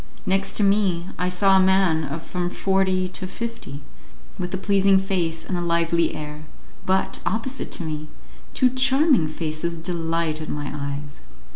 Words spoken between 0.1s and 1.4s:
Next to me, I